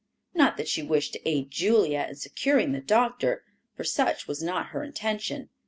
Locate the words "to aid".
1.13-1.51